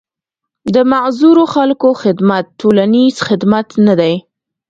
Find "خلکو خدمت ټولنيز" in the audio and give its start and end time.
1.55-3.15